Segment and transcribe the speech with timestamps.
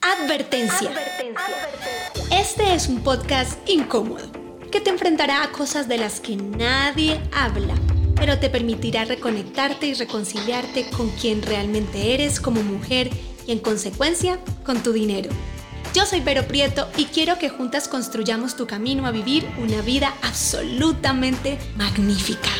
[0.00, 0.90] Advertencia.
[2.30, 4.30] Este es un podcast incómodo
[4.70, 7.74] que te enfrentará a cosas de las que nadie habla,
[8.14, 13.10] pero te permitirá reconectarte y reconciliarte con quien realmente eres como mujer
[13.46, 15.30] y en consecuencia con tu dinero.
[15.94, 20.14] Yo soy Vero Prieto y quiero que juntas construyamos tu camino a vivir una vida
[20.22, 22.50] absolutamente magnífica.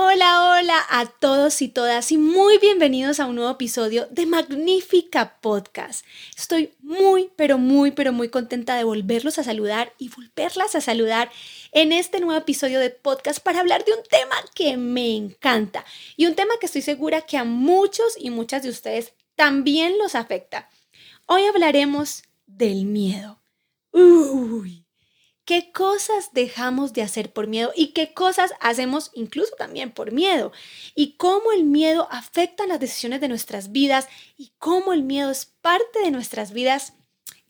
[0.00, 5.40] Hola, hola a todos y todas y muy bienvenidos a un nuevo episodio de Magnífica
[5.40, 6.06] Podcast.
[6.36, 11.32] Estoy muy, pero muy, pero muy contenta de volverlos a saludar y volverlas a saludar
[11.72, 15.84] en este nuevo episodio de podcast para hablar de un tema que me encanta
[16.16, 20.14] y un tema que estoy segura que a muchos y muchas de ustedes también los
[20.14, 20.70] afecta.
[21.26, 23.42] Hoy hablaremos del miedo.
[23.90, 24.86] Uy,
[25.48, 30.52] qué cosas dejamos de hacer por miedo y qué cosas hacemos incluso también por miedo
[30.94, 35.46] y cómo el miedo afecta las decisiones de nuestras vidas y cómo el miedo es
[35.46, 36.92] parte de nuestras vidas.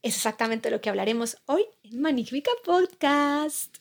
[0.02, 3.78] Es exactamente lo que hablaremos hoy en Magnífica Podcast.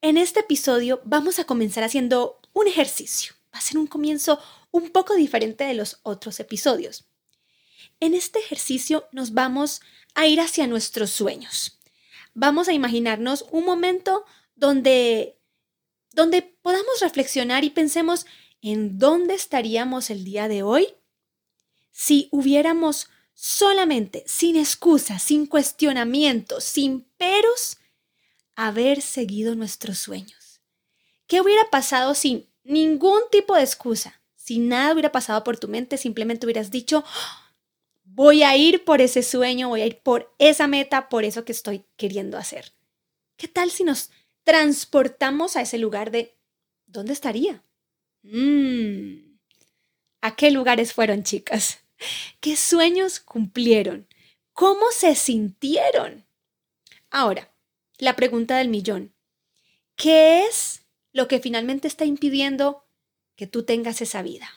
[0.00, 3.34] En este episodio vamos a comenzar haciendo un ejercicio.
[3.54, 4.40] Va a ser un comienzo
[4.70, 7.04] un poco diferente de los otros episodios.
[8.00, 9.82] En este ejercicio nos vamos
[10.14, 11.75] a ir hacia nuestros sueños
[12.36, 15.40] vamos a imaginarnos un momento donde,
[16.12, 18.26] donde podamos reflexionar y pensemos
[18.60, 20.94] en dónde estaríamos el día de hoy
[21.90, 27.78] si hubiéramos solamente, sin excusas, sin cuestionamientos, sin peros,
[28.54, 30.60] haber seguido nuestros sueños.
[31.26, 34.20] ¿Qué hubiera pasado sin ningún tipo de excusa?
[34.34, 37.02] Si nada hubiera pasado por tu mente, simplemente hubieras dicho,
[38.16, 41.52] voy a ir por ese sueño, voy a ir por esa meta, por eso que
[41.52, 42.72] estoy queriendo hacer.
[43.36, 44.10] ¿Qué tal si nos
[44.42, 46.34] transportamos a ese lugar de
[46.86, 47.62] ¿dónde estaría?
[48.22, 49.36] Mm,
[50.22, 51.80] ¿A qué lugares fueron, chicas?
[52.40, 54.08] ¿Qué sueños cumplieron?
[54.54, 56.26] ¿Cómo se sintieron?
[57.10, 57.54] Ahora,
[57.98, 59.14] la pregunta del millón.
[59.94, 62.86] ¿Qué es lo que finalmente está impidiendo
[63.36, 64.48] que tú tengas esa vida?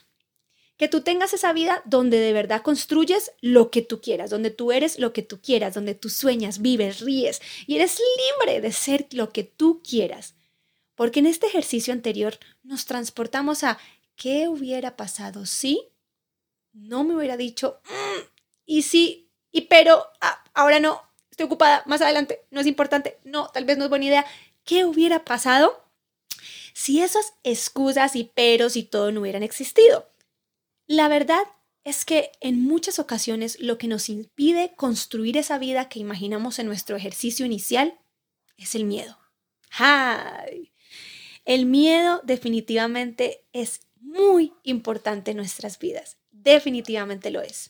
[0.80, 4.72] Que tú tengas esa vida donde de verdad construyes lo que tú quieras, donde tú
[4.72, 9.06] eres lo que tú quieras, donde tú sueñas, vives, ríes y eres libre de ser
[9.12, 10.36] lo que tú quieras.
[10.96, 13.78] Porque en este ejercicio anterior nos transportamos a
[14.16, 15.90] qué hubiera pasado si
[16.72, 18.22] no me hubiera dicho, mm,
[18.66, 23.50] y sí, y pero ah, ahora no, estoy ocupada, más adelante, no es importante, no,
[23.50, 24.26] tal vez no es buena idea.
[24.64, 25.84] ¿Qué hubiera pasado
[26.74, 30.09] si esas excusas y peros y todo no hubieran existido?
[30.90, 31.44] La verdad
[31.84, 36.66] es que en muchas ocasiones lo que nos impide construir esa vida que imaginamos en
[36.66, 38.00] nuestro ejercicio inicial
[38.58, 39.20] es el miedo.
[39.78, 40.74] ¡Ay!
[41.46, 46.18] El miedo definitivamente es muy importante en nuestras vidas.
[46.32, 47.70] Definitivamente lo es.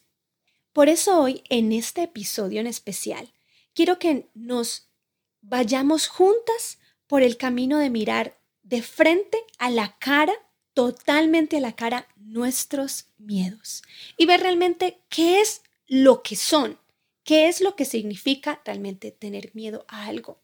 [0.71, 3.33] Por eso hoy, en este episodio en especial,
[3.73, 4.93] quiero que nos
[5.41, 10.33] vayamos juntas por el camino de mirar de frente a la cara
[10.79, 13.83] totalmente a la cara nuestros miedos
[14.15, 16.79] y ver realmente qué es lo que son,
[17.25, 20.39] qué es lo que significa realmente tener miedo a algo.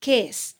[0.00, 0.56] ¿Qué es?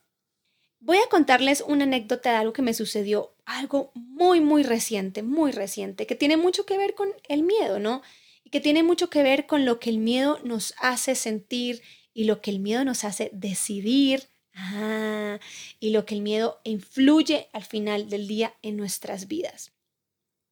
[0.81, 5.51] Voy a contarles una anécdota de algo que me sucedió, algo muy, muy reciente, muy
[5.51, 8.03] reciente, que tiene mucho que ver con el miedo, ¿no?
[8.45, 11.81] Y que tiene mucho que ver con lo que el miedo nos hace sentir
[12.13, 15.39] y lo que el miedo nos hace decidir Ah,
[15.81, 19.73] y lo que el miedo influye al final del día en nuestras vidas.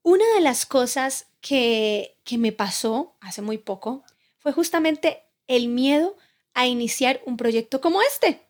[0.03, 4.05] Una de las cosas que, que me pasó hace muy poco
[4.37, 6.17] fue justamente el miedo
[6.53, 8.44] a iniciar un proyecto como este.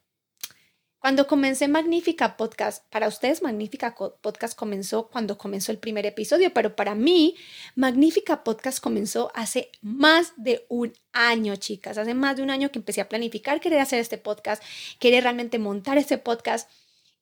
[1.05, 6.77] Cuando comencé Magnífica Podcast, para ustedes Magnífica Podcast comenzó cuando comenzó el primer episodio, pero
[6.77, 7.37] para mí
[7.75, 11.99] Magnífica Podcast comenzó hace más de un año, chicas.
[11.99, 14.63] Hace más de un año que empecé a planificar querer hacer este podcast,
[14.99, 16.71] querer realmente montar este podcast.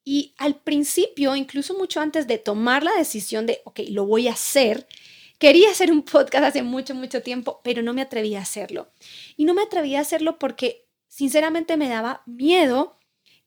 [0.04, 4.34] Y al principio, incluso mucho antes de tomar la decisión de, ok, lo voy a
[4.34, 4.86] hacer,
[5.40, 8.92] Quería hacer un podcast hace mucho, mucho tiempo, pero no me atrevía a hacerlo.
[9.36, 12.96] Y no me atrevía a hacerlo porque sinceramente me daba miedo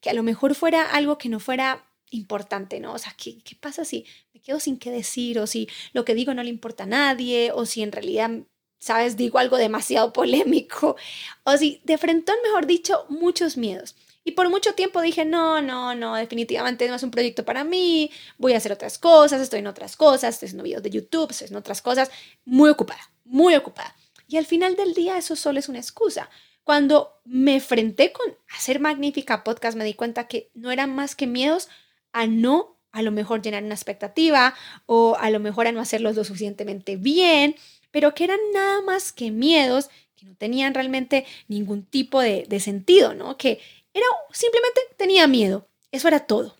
[0.05, 2.93] que a lo mejor fuera algo que no fuera importante, ¿no?
[2.93, 4.05] O sea, ¿qué, ¿qué, pasa si
[4.35, 7.51] me quedo sin qué decir o si lo que digo no le importa a nadie
[7.51, 8.29] o si en realidad,
[8.77, 10.95] sabes, digo algo demasiado polémico
[11.43, 13.95] o si de frente, mejor dicho, muchos miedos.
[14.23, 18.11] Y por mucho tiempo dije, no, no, no, definitivamente no es un proyecto para mí,
[18.37, 21.47] voy a hacer otras cosas, estoy en otras cosas, estoy haciendo videos de YouTube, estoy
[21.47, 22.11] en otras cosas,
[22.43, 23.95] muy ocupada, muy ocupada.
[24.27, 26.29] Y al final del día eso solo es una excusa,
[26.65, 31.27] cuando me enfrenté con hacer Magnífica Podcast, me di cuenta que no eran más que
[31.27, 31.69] miedos
[32.11, 34.55] a no, a lo mejor llenar una expectativa
[34.87, 37.55] o a lo mejor a no hacerlo lo suficientemente bien,
[37.91, 42.59] pero que eran nada más que miedos que no tenían realmente ningún tipo de, de
[42.59, 43.37] sentido, ¿no?
[43.37, 43.59] Que
[43.93, 45.67] era simplemente tenía miedo.
[45.91, 46.57] Eso era todo.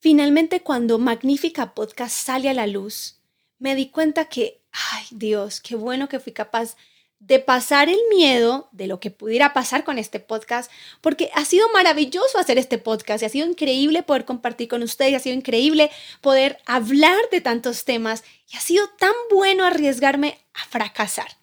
[0.00, 3.20] Finalmente, cuando Magnífica Podcast sale a la luz,
[3.60, 6.76] me di cuenta que, ay Dios, qué bueno que fui capaz
[7.20, 10.70] de pasar el miedo de lo que pudiera pasar con este podcast,
[11.00, 15.14] porque ha sido maravilloso hacer este podcast y ha sido increíble poder compartir con ustedes,
[15.14, 18.22] ha sido increíble poder hablar de tantos temas
[18.52, 21.38] y ha sido tan bueno arriesgarme a fracasar.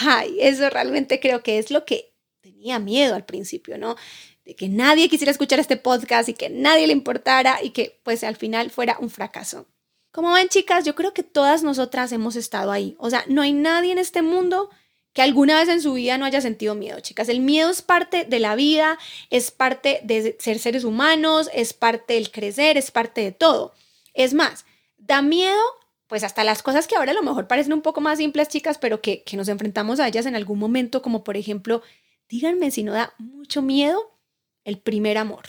[0.00, 3.96] Ay, eso realmente creo que es lo que tenía miedo al principio, ¿no?
[4.44, 8.24] De que nadie quisiera escuchar este podcast y que nadie le importara y que pues
[8.24, 9.66] al final fuera un fracaso.
[10.12, 12.94] Como ven chicas, yo creo que todas nosotras hemos estado ahí.
[12.98, 14.70] O sea, no hay nadie en este mundo
[15.14, 17.28] que alguna vez en su vida no haya sentido miedo, chicas.
[17.28, 18.98] El miedo es parte de la vida,
[19.30, 23.72] es parte de ser seres humanos, es parte del crecer, es parte de todo.
[24.12, 24.66] Es más,
[24.98, 25.62] da miedo,
[26.08, 28.76] pues hasta las cosas que ahora a lo mejor parecen un poco más simples, chicas,
[28.76, 31.80] pero que, que nos enfrentamos a ellas en algún momento, como por ejemplo,
[32.28, 34.18] díganme si no da mucho miedo
[34.64, 35.44] el primer amor.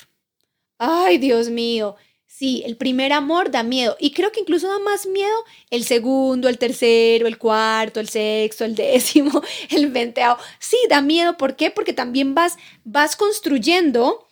[0.78, 1.96] Ay, Dios mío,
[2.38, 5.34] Sí, el primer amor da miedo y creo que incluso da más miedo
[5.70, 10.38] el segundo, el tercero, el cuarto, el sexto, el décimo, el veinteavo.
[10.60, 11.38] Sí, da miedo.
[11.38, 11.72] ¿Por qué?
[11.72, 14.28] Porque también vas, vas construyendo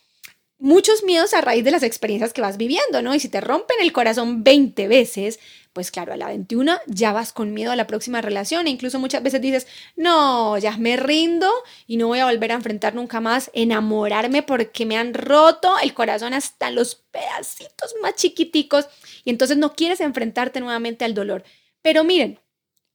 [0.64, 3.14] muchos miedos a raíz de las experiencias que vas viviendo, ¿no?
[3.14, 5.38] Y si te rompen el corazón 20 veces,
[5.74, 8.98] pues claro, a la 21 ya vas con miedo a la próxima relación e incluso
[8.98, 11.50] muchas veces dices, no, ya me rindo
[11.86, 15.92] y no voy a volver a enfrentar nunca más, enamorarme porque me han roto el
[15.92, 18.88] corazón hasta los pedacitos más chiquiticos
[19.22, 21.44] y entonces no quieres enfrentarte nuevamente al dolor.
[21.82, 22.40] Pero miren,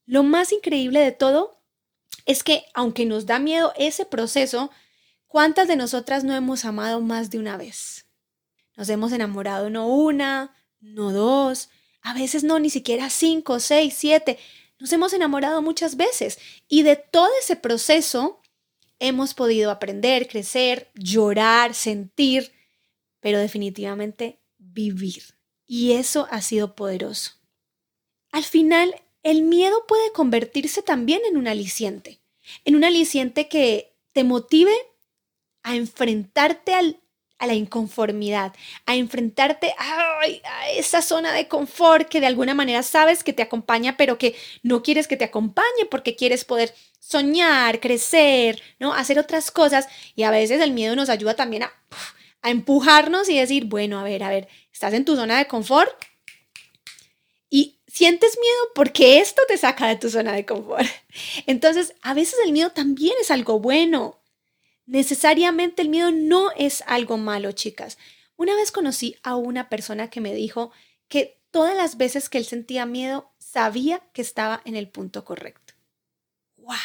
[0.07, 1.61] lo más increíble de todo
[2.25, 4.71] es que aunque nos da miedo ese proceso,
[5.29, 8.07] ¿cuántas de nosotras no hemos amado más de una vez?
[8.75, 11.69] Nos hemos enamorado no una, no dos,
[12.01, 14.37] a veces no, ni siquiera cinco, seis, siete.
[14.79, 18.41] Nos hemos enamorado muchas veces y de todo ese proceso
[18.99, 22.51] hemos podido aprender, crecer, llorar, sentir,
[23.19, 25.23] pero definitivamente vivir.
[25.65, 27.33] Y eso ha sido poderoso.
[28.31, 32.21] Al final, el miedo puede convertirse también en un aliciente,
[32.63, 34.71] en un aliciente que te motive
[35.69, 36.99] a enfrentarte al
[37.39, 38.53] a la inconformidad,
[38.85, 40.19] a enfrentarte a,
[40.75, 44.83] esa zona de confort que de alguna manera sabes que te acompaña, pero que no
[44.83, 48.93] quieres que te acompañe porque quieres poder soñar, crecer, ¿no?
[48.93, 51.71] Hacer otras cosas y a veces el miedo nos ayuda también a,
[52.41, 55.91] a empujarnos y decir, bueno, a ver, a ver, estás en tu zona de confort
[57.49, 60.87] y sientes miedo porque esto te saca de tu zona de confort.
[61.47, 64.18] Entonces, a veces el miedo también es algo bueno.
[64.89, 67.99] Necesariamente el miedo no es algo malo, chicas.
[68.37, 70.71] Una vez conocí a una persona que me dijo
[71.07, 75.75] que todas las veces que él sentía miedo sabía que estaba en el punto correcto.
[76.57, 76.75] ¡Wow!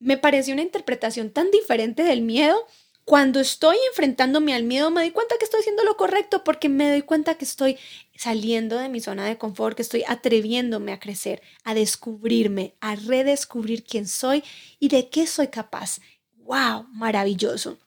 [0.00, 2.66] Me pareció una interpretación tan diferente del miedo.
[3.04, 6.90] Cuando estoy enfrentándome al miedo me doy cuenta que estoy haciendo lo correcto porque me
[6.90, 7.78] doy cuenta que estoy
[8.16, 13.84] saliendo de mi zona de confort, que estoy atreviéndome a crecer, a descubrirme, a redescubrir
[13.84, 14.42] quién soy
[14.80, 16.00] y de qué soy capaz
[16.50, 17.78] wow, maravilloso.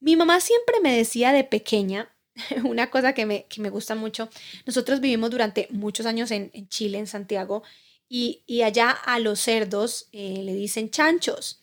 [0.00, 2.10] Mi mamá siempre me decía de pequeña,
[2.64, 4.30] una cosa que me, gusta mucho,
[4.64, 7.62] nosotros vivimos durante muchos años en, Chile, en Santiago,
[8.08, 11.60] y, allá a los cerdos eh, le dicen chanchos.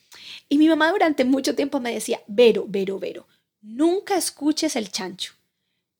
[0.47, 3.27] Y mi mamá durante mucho tiempo me decía, Vero, Vero, Vero,
[3.61, 5.33] nunca escuches el chancho.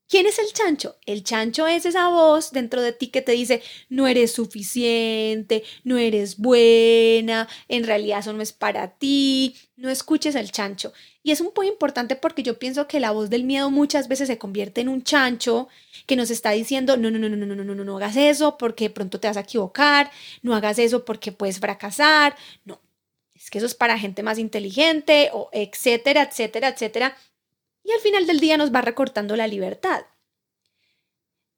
[0.08, 0.98] ¿Quién es el chancho?
[1.08, 5.98] El chancho es esa voz dentro de ti que te dice, no eres suficiente, no
[5.98, 10.94] eres buena, en realidad eso no es para ti, no escuches el chancho.
[11.24, 14.28] Y es un punto importante porque yo pienso que la voz del miedo muchas veces
[14.28, 15.70] se convierte en un chancho
[16.06, 18.58] que nos está diciendo, no, no, no, no, no, no, no, no, no hagas eso
[18.60, 20.12] porque pronto te vas a equivocar,
[20.44, 22.80] no hagas eso porque puedes fracasar, no,
[23.34, 27.18] es que eso es para gente más inteligente, o etcétera, etcétera, etcétera
[27.86, 30.06] y al final del día nos va recortando la libertad.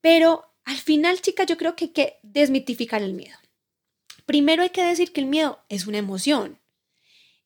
[0.01, 3.37] Pero al final, chicas, yo creo que hay que desmitificar el miedo.
[4.25, 6.59] Primero hay que decir que el miedo es una emoción.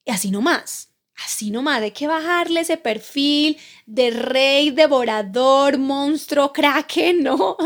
[0.03, 0.89] Y así nomás,
[1.23, 7.57] así nomás, hay que bajarle ese perfil de rey, devorador, monstruo, kraken, ¿no?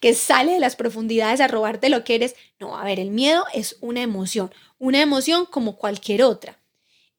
[0.00, 2.34] Que sale de las profundidades a robarte lo que eres.
[2.58, 6.63] No, a ver, el miedo es una emoción, una emoción como cualquier otra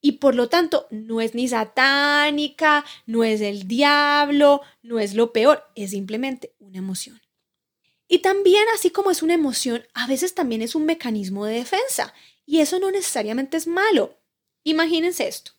[0.05, 5.33] y por lo tanto no es ni satánica, no es el diablo, no es lo
[5.33, 7.19] peor, es simplemente una emoción.
[8.07, 12.13] Y también, así como es una emoción, a veces también es un mecanismo de defensa
[12.45, 14.15] y eso no necesariamente es malo.
[14.63, 15.53] Imagínense esto,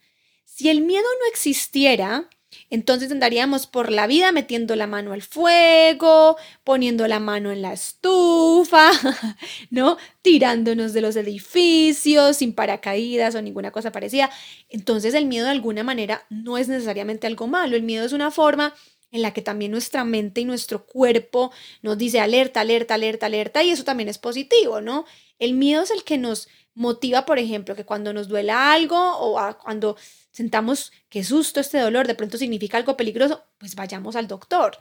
[0.45, 2.31] si el miedo no existiera,
[2.71, 7.73] Entonces andaríamos por la vida metiendo la mano al fuego, poniendo la mano en la
[7.73, 8.91] estufa,
[9.71, 9.97] ¿no?
[10.23, 14.31] Tirándonos de los edificios sin paracaídas o ninguna cosa parecida.
[14.69, 17.77] Entonces el miedo de alguna manera no es necesariamente algo malo.
[17.77, 18.75] El miedo es una forma
[19.17, 23.63] en la que también nuestra mente y nuestro cuerpo nos dice alerta, alerta, alerta, alerta,
[23.63, 25.05] y eso también es positivo, ¿no?
[25.39, 29.39] El miedo es el que nos motiva, por ejemplo, que cuando nos duela algo o
[29.59, 29.97] cuando
[30.31, 34.79] sentamos que susto, este dolor de pronto significa algo peligroso, pues vayamos al doctor.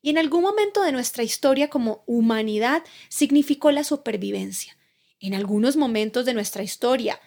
[0.00, 4.76] Y en algún momento de nuestra historia como humanidad significó la supervivencia.
[5.18, 7.18] En algunos momentos de nuestra historia,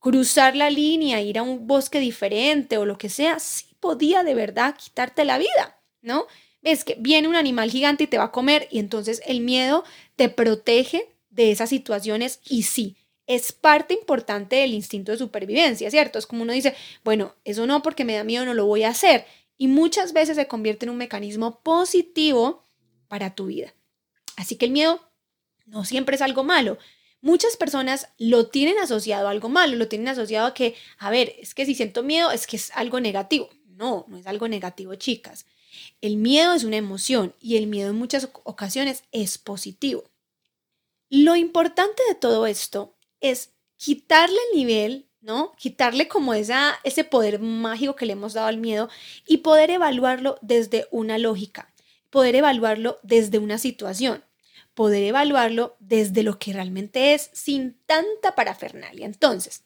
[0.00, 4.34] cruzar la línea, ir a un bosque diferente o lo que sea, sí podía de
[4.34, 6.26] verdad quitarte la vida, ¿no?
[6.62, 9.84] Ves que viene un animal gigante y te va a comer y entonces el miedo
[10.16, 16.18] te protege de esas situaciones y sí, es parte importante del instinto de supervivencia, ¿cierto?
[16.18, 16.74] Es como uno dice,
[17.04, 19.26] bueno, eso no porque me da miedo, no lo voy a hacer.
[19.58, 22.62] Y muchas veces se convierte en un mecanismo positivo
[23.08, 23.74] para tu vida.
[24.36, 25.00] Así que el miedo
[25.66, 26.78] no siempre es algo malo.
[27.20, 31.34] Muchas personas lo tienen asociado a algo malo, lo tienen asociado a que, a ver,
[31.40, 33.48] es que si siento miedo es que es algo negativo.
[33.66, 35.46] No, no es algo negativo, chicas.
[36.00, 40.04] El miedo es una emoción y el miedo en muchas ocasiones es positivo.
[41.08, 45.54] Lo importante de todo esto es quitarle el nivel, ¿no?
[45.56, 48.88] Quitarle como esa, ese poder mágico que le hemos dado al miedo
[49.26, 51.72] y poder evaluarlo desde una lógica,
[52.10, 54.24] poder evaluarlo desde una situación,
[54.74, 59.06] poder evaluarlo desde lo que realmente es sin tanta parafernalia.
[59.06, 59.64] Entonces,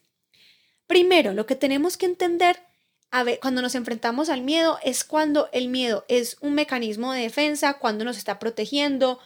[0.87, 2.70] primero, lo que tenemos que entender
[3.41, 8.05] cuando nos enfrentamos al miedo es cuando el miedo es un mecanismo de defensa, cuando
[8.05, 9.19] nos está protegiendo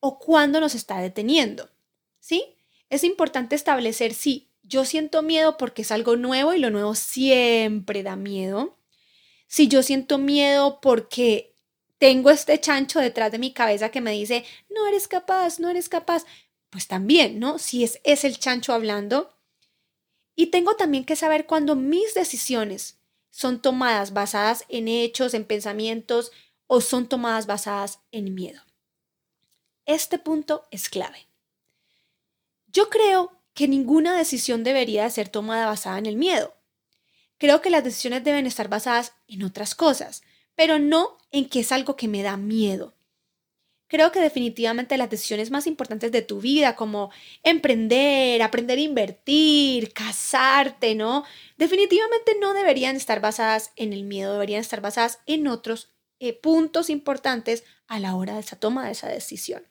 [0.00, 1.70] o cuando nos está deteniendo.
[2.18, 2.56] ¿Sí?
[2.90, 8.02] Es importante establecer si yo siento miedo porque es algo nuevo y lo nuevo siempre
[8.02, 8.76] da miedo.
[9.46, 11.54] Si yo siento miedo porque
[11.98, 15.88] tengo este chancho detrás de mi cabeza que me dice, no eres capaz, no eres
[15.88, 16.24] capaz,
[16.70, 17.58] pues también, ¿no?
[17.58, 19.34] Si es, es el chancho hablando.
[20.34, 22.97] Y tengo también que saber cuando mis decisiones
[23.30, 26.32] son tomadas basadas en hechos, en pensamientos
[26.66, 28.62] o son tomadas basadas en miedo.
[29.86, 31.28] Este punto es clave.
[32.66, 36.54] Yo creo que ninguna decisión debería ser tomada basada en el miedo.
[37.38, 40.22] Creo que las decisiones deben estar basadas en otras cosas,
[40.54, 42.97] pero no en que es algo que me da miedo.
[43.88, 47.10] Creo que definitivamente las decisiones más importantes de tu vida, como
[47.42, 51.24] emprender, aprender a invertir, casarte, ¿no?
[51.56, 55.90] Definitivamente no deberían estar basadas en el miedo, deberían estar basadas en otros
[56.20, 59.66] eh, puntos importantes a la hora de esa toma de esa decisión.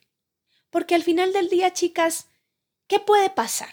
[0.69, 2.27] Porque al final del día, chicas,
[2.87, 3.69] ¿Qué puede pasar?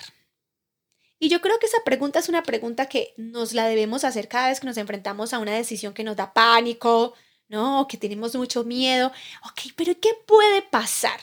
[1.20, 4.48] Y yo creo que esa pregunta es una pregunta que nos la debemos hacer cada
[4.48, 7.14] vez que nos enfrentamos a una decisión que nos da pánico,
[7.54, 7.86] ¿no?
[7.88, 9.12] que tenemos mucho miedo.
[9.46, 11.20] Ok, pero ¿qué puede pasar?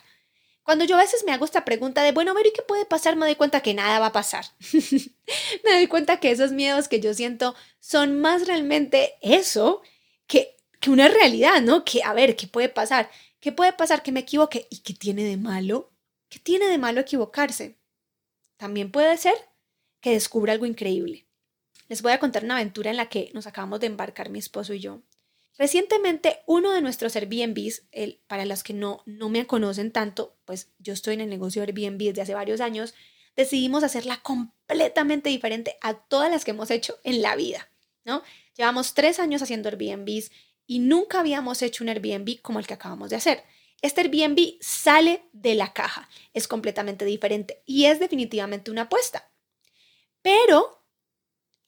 [0.63, 3.15] Cuando yo a veces me hago esta pregunta de, bueno, pero ¿y qué puede pasar?
[3.15, 4.45] Me doy cuenta que nada va a pasar.
[5.63, 9.81] me doy cuenta que esos miedos que yo siento son más realmente eso
[10.27, 11.83] que, que una realidad, ¿no?
[11.83, 13.09] Que, a ver, ¿qué puede pasar?
[13.39, 14.67] ¿Qué puede pasar que me equivoque?
[14.69, 15.91] ¿Y qué tiene de malo?
[16.29, 17.77] ¿Qué tiene de malo equivocarse?
[18.55, 19.33] También puede ser
[20.00, 21.27] que descubra algo increíble.
[21.89, 24.73] Les voy a contar una aventura en la que nos acabamos de embarcar mi esposo
[24.73, 25.01] y yo.
[25.62, 27.84] Recientemente, uno de nuestros Airbnbs,
[28.25, 31.68] para los que no, no me conocen tanto, pues yo estoy en el negocio de
[31.68, 32.96] Airbnb desde hace varios años,
[33.36, 37.70] decidimos hacerla completamente diferente a todas las que hemos hecho en la vida,
[38.06, 38.24] ¿no?
[38.58, 40.32] Llevamos tres años haciendo Airbnbs
[40.65, 43.44] y nunca habíamos hecho un Airbnb como el que acabamos de hacer.
[43.84, 49.30] Este Airbnb sale de la caja, es completamente diferente y es definitivamente una apuesta.
[50.24, 50.80] Pero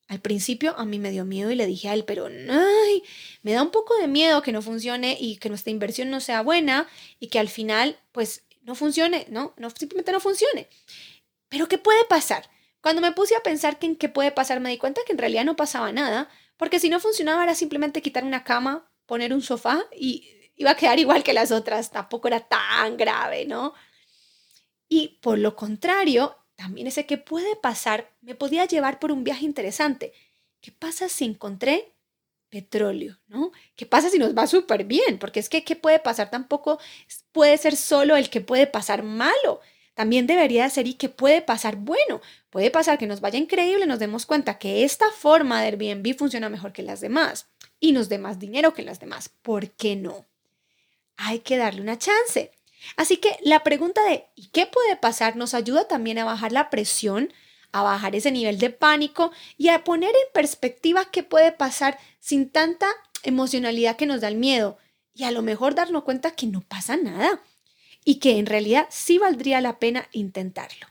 [0.08, 3.04] al principio a mí me dio miedo y le dije a él, pero ay,
[3.42, 6.42] me da un poco de miedo que no funcione y que nuestra inversión no sea
[6.42, 6.88] buena
[7.20, 9.54] y que al final pues no funcione, ¿no?
[9.58, 10.68] no simplemente no funcione.
[11.50, 12.50] Pero ¿qué puede pasar?
[12.82, 15.18] Cuando me puse a pensar que en qué puede pasar, me di cuenta que en
[15.18, 19.42] realidad no pasaba nada, porque si no funcionaba era simplemente quitar una cama, poner un
[19.42, 23.74] sofá y iba a quedar igual que las otras, tampoco era tan grave, ¿no?
[24.90, 29.46] Y por lo contrario, también ese que puede pasar me podía llevar por un viaje
[29.46, 30.14] interesante.
[30.62, 31.92] ¿Qué pasa si encontré
[32.50, 33.52] petróleo, ¿no?
[33.76, 35.18] ¿Qué pasa si nos va súper bien?
[35.20, 36.30] Porque es que ¿qué puede pasar?
[36.30, 36.80] Tampoco
[37.32, 39.60] puede ser solo el que puede pasar malo.
[39.96, 42.22] También debería ser y que puede pasar bueno.
[42.50, 46.50] Puede pasar que nos vaya increíble, nos demos cuenta que esta forma de Airbnb funciona
[46.50, 47.48] mejor que las demás
[47.80, 49.30] y nos dé más dinero que las demás.
[49.30, 50.26] ¿Por qué no?
[51.18, 52.52] hay que darle una chance.
[52.96, 55.36] Así que la pregunta de ¿y qué puede pasar?
[55.36, 57.34] nos ayuda también a bajar la presión,
[57.72, 62.50] a bajar ese nivel de pánico y a poner en perspectiva qué puede pasar sin
[62.50, 62.88] tanta
[63.24, 64.78] emocionalidad que nos da el miedo
[65.14, 67.42] y a lo mejor darnos cuenta que no pasa nada
[68.06, 70.88] y que en realidad sí valdría la pena intentarlo.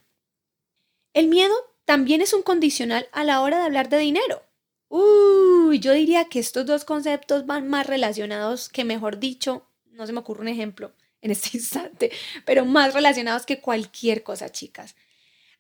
[1.13, 4.43] El miedo también es un condicional a la hora de hablar de dinero.
[4.89, 10.13] Uy, yo diría que estos dos conceptos van más relacionados que, mejor dicho, no se
[10.13, 12.13] me ocurre un ejemplo en este instante,
[12.45, 14.95] pero más relacionados que cualquier cosa, chicas.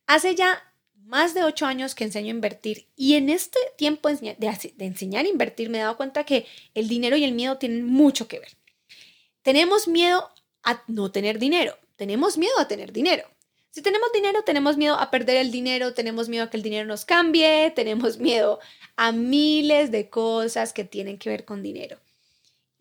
[0.07, 0.63] Hace ya
[1.07, 4.37] más de ocho años que enseño a invertir y en este tiempo de,
[4.79, 8.29] enseñar a invertir me he dado cuenta que el dinero y el miedo tienen mucho
[8.29, 8.57] que ver.
[9.43, 10.31] Tenemos miedo
[10.63, 13.25] a no tener dinero, tenemos miedo a tener dinero.
[13.71, 16.87] Si tenemos dinero, tenemos miedo a perder el dinero, tenemos miedo a que el dinero
[16.87, 18.61] nos cambie, tenemos miedo
[18.97, 21.99] a miles de cosas que tienen que ver con dinero.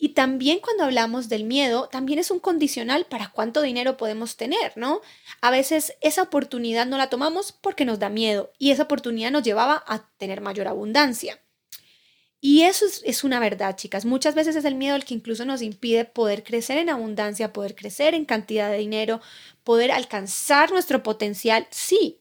[0.04, 4.72] Y también cuando hablamos del miedo, también es un condicional para cuánto dinero podemos tener,
[4.74, 5.00] ¿no?
[5.40, 9.44] A veces esa oportunidad no la tomamos porque nos da miedo y esa oportunidad nos
[9.44, 11.40] llevaba a tener mayor abundancia.
[12.40, 14.04] Y eso es, una verdad, chicas.
[14.04, 17.76] Muchas veces es el miedo el que incluso nos impide poder crecer en abundancia, poder
[17.76, 19.20] crecer en cantidad de dinero,
[19.62, 21.68] poder alcanzar nuestro potencial.
[21.70, 22.18] Sí,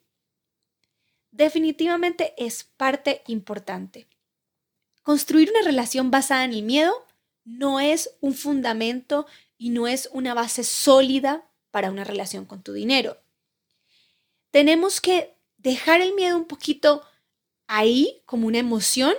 [1.32, 4.06] definitivamente es parte importante.
[5.02, 7.08] Construir una relación basada en el miedo
[7.44, 9.26] no es un fundamento
[9.58, 13.22] y no es una base sólida para una relación con tu dinero.
[14.52, 17.04] Tenemos que dejar el miedo un poquito
[17.68, 19.14] ahí como una emoción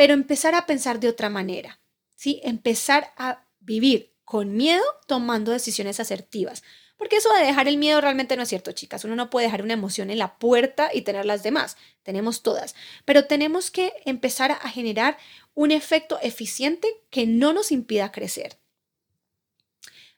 [0.00, 1.78] pero empezar a pensar de otra manera,
[2.16, 2.40] ¿sí?
[2.42, 6.62] Empezar a vivir con miedo tomando decisiones asertivas.
[7.00, 9.06] Porque eso de dejar el miedo realmente no es cierto, chicas.
[9.06, 11.78] Uno no puede dejar una emoción en la puerta y tener las demás.
[12.02, 12.74] Tenemos todas.
[13.06, 15.16] Pero tenemos que empezar a generar
[15.54, 18.58] un efecto eficiente que no nos impida crecer.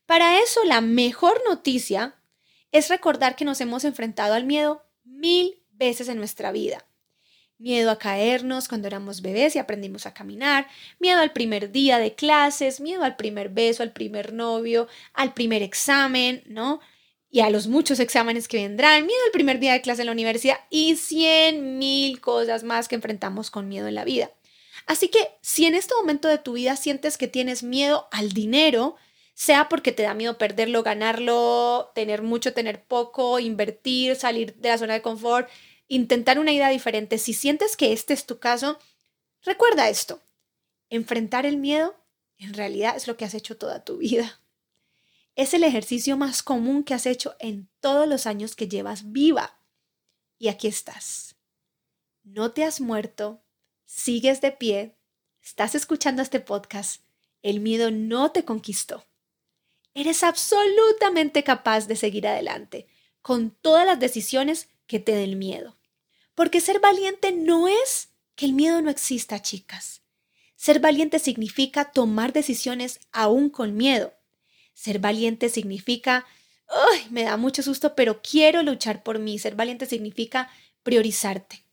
[0.06, 2.16] Para eso, la mejor noticia
[2.72, 6.84] es recordar que nos hemos enfrentado al miedo mil veces en nuestra vida
[7.58, 10.66] miedo a caernos cuando éramos bebés y aprendimos a caminar,
[10.98, 15.62] miedo al primer día de clases, miedo al primer beso, al primer novio, al primer
[15.62, 16.80] examen, ¿no?
[17.30, 20.12] Y a los muchos exámenes que vendrán, miedo al primer día de clase en la
[20.12, 24.30] universidad y cien mil cosas más que enfrentamos con miedo en la vida.
[24.86, 28.96] Así que si en este momento de tu vida sientes que tienes miedo al dinero,
[29.34, 34.78] sea porque te da miedo perderlo, ganarlo, tener mucho, tener poco, invertir, salir de la
[34.78, 35.48] zona de confort,
[35.94, 38.78] intentar una idea diferente, si sientes que este es tu caso,
[39.42, 40.22] recuerda esto.
[40.88, 41.94] Enfrentar el miedo
[42.38, 44.40] en realidad es lo que has hecho toda tu vida.
[45.36, 49.58] Es el ejercicio más común que has hecho en todos los años que llevas viva.
[50.38, 51.36] Y aquí estás.
[52.24, 53.42] No te has muerto,
[53.84, 54.96] sigues de pie,
[55.42, 57.02] estás escuchando este podcast,
[57.42, 59.04] el miedo no te conquistó.
[59.92, 62.86] Eres absolutamente capaz de seguir adelante
[63.20, 65.76] con todas las decisiones que te den miedo.
[66.34, 70.02] Porque ser valiente no es que el miedo no exista, chicas.
[70.56, 74.14] Ser valiente significa tomar decisiones aún con miedo.
[74.74, 76.24] Ser valiente significa,
[76.68, 77.06] ¡ay!
[77.10, 79.38] Me da mucho susto, pero quiero luchar por mí.
[79.38, 80.50] Ser valiente significa
[80.82, 81.64] priorizarte.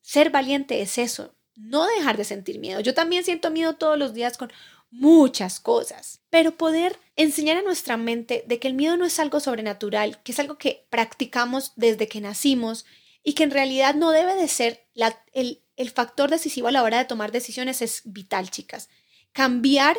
[0.00, 2.80] Ser valiente es eso, no dejar de sentir miedo.
[2.80, 4.52] Yo también siento miedo todos los días con
[4.90, 9.40] muchas cosas, pero poder enseñar a nuestra mente de que el miedo no es algo
[9.40, 12.84] sobrenatural, que es algo que practicamos desde que nacimos
[13.24, 14.86] y que en realidad no debe de ser
[15.32, 18.90] el, el factor decisivo a la hora de tomar decisiones es vital, chicas.
[19.32, 19.96] Cambiar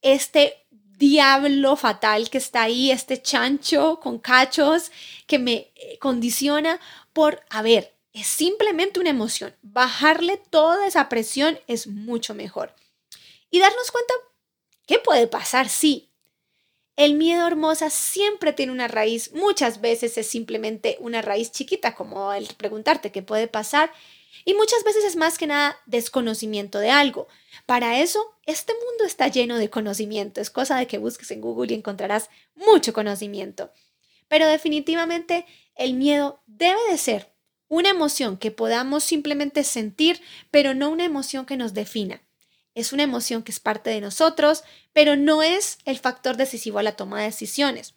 [0.00, 4.90] este diablo fatal que está ahí, este chancho con cachos
[5.26, 6.80] que me eh, condiciona
[7.12, 9.54] por, a ver, es simplemente una emoción.
[9.62, 12.74] Bajarle toda esa presión es mucho mejor.
[13.50, 14.14] Y darnos cuenta
[14.86, 16.07] qué puede pasar, sí,
[16.98, 22.32] el miedo hermosa siempre tiene una raíz, muchas veces es simplemente una raíz chiquita, como
[22.32, 23.92] el preguntarte qué puede pasar,
[24.44, 27.28] y muchas veces es más que nada desconocimiento de algo.
[27.66, 31.72] Para eso, este mundo está lleno de conocimiento, es cosa de que busques en Google
[31.72, 33.72] y encontrarás mucho conocimiento.
[34.26, 37.32] Pero definitivamente el miedo debe de ser
[37.68, 42.20] una emoción que podamos simplemente sentir, pero no una emoción que nos defina
[42.80, 44.62] es una emoción que es parte de nosotros,
[44.92, 47.94] pero no es el factor decisivo a la toma de decisiones.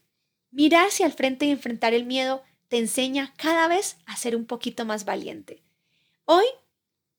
[0.50, 4.46] Mirar hacia el frente y enfrentar el miedo te enseña cada vez a ser un
[4.46, 5.62] poquito más valiente.
[6.26, 6.46] Hoy,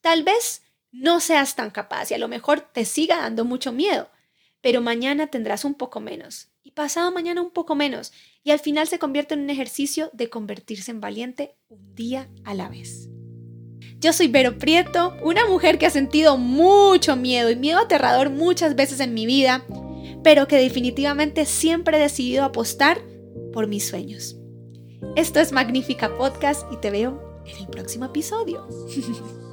[0.01, 4.11] tal vez no seas tan capaz y a lo mejor te siga dando mucho miedo,
[4.61, 8.89] pero mañana tendrás un poco menos y pasado mañana un poco menos y al final
[8.89, 13.09] se convierte en un ejercicio de convertirse en valiente un día a la vez.
[14.03, 18.75] Yo soy Vero Prieto, una mujer que ha sentido mucho miedo y miedo aterrador muchas
[18.75, 19.65] veces en mi vida,
[20.25, 23.01] pero que definitivamente siempre he decidido apostar
[23.53, 24.37] por mis sueños.
[25.15, 28.67] Esto es Magnífica Podcast y te veo en el próximo episodio.